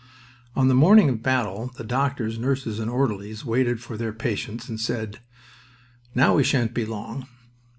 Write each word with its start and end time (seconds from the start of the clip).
On 0.55 0.67
the 0.67 0.73
morning 0.73 1.09
of 1.09 1.21
battle 1.21 1.71
the 1.77 1.83
doctors, 1.83 2.39
nurses, 2.39 2.79
and 2.79 2.89
orderlies 2.89 3.45
waited 3.45 3.81
for 3.83 3.97
their 3.97 4.11
patients 4.13 4.67
and 4.67 4.79
said, 4.79 5.19
"Now 6.15 6.35
we 6.37 6.43
shan't 6.43 6.73
be 6.73 6.85
long!" 6.87 7.27